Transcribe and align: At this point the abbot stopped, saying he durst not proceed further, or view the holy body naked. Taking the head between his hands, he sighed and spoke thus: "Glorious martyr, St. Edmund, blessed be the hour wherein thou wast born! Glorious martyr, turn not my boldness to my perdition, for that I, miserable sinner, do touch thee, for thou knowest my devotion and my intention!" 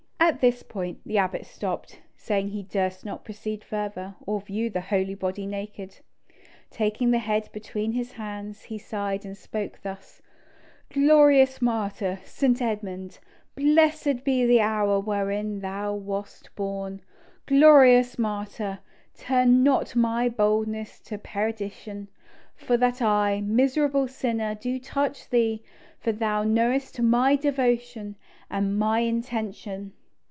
At 0.33 0.39
this 0.39 0.63
point 0.63 0.99
the 1.05 1.17
abbot 1.17 1.45
stopped, 1.45 1.99
saying 2.15 2.49
he 2.49 2.63
durst 2.63 3.03
not 3.03 3.25
proceed 3.25 3.63
further, 3.65 4.15
or 4.25 4.39
view 4.39 4.69
the 4.69 4.79
holy 4.79 5.15
body 5.15 5.45
naked. 5.45 5.97
Taking 6.69 7.11
the 7.11 7.19
head 7.19 7.49
between 7.51 7.91
his 7.93 8.13
hands, 8.13 8.61
he 8.63 8.77
sighed 8.77 9.25
and 9.25 9.35
spoke 9.35 9.81
thus: 9.81 10.21
"Glorious 10.93 11.61
martyr, 11.61 12.19
St. 12.23 12.61
Edmund, 12.61 13.19
blessed 13.57 14.23
be 14.23 14.45
the 14.45 14.61
hour 14.61 14.99
wherein 15.01 15.59
thou 15.59 15.95
wast 15.95 16.55
born! 16.55 17.01
Glorious 17.45 18.17
martyr, 18.17 18.79
turn 19.17 19.63
not 19.63 19.97
my 19.97 20.29
boldness 20.29 20.99
to 21.01 21.15
my 21.15 21.21
perdition, 21.23 22.07
for 22.55 22.77
that 22.77 23.01
I, 23.01 23.41
miserable 23.41 24.07
sinner, 24.07 24.55
do 24.55 24.79
touch 24.79 25.29
thee, 25.29 25.61
for 25.99 26.13
thou 26.13 26.43
knowest 26.43 27.01
my 27.01 27.35
devotion 27.35 28.15
and 28.49 28.77
my 28.79 28.99
intention!" 28.99 29.91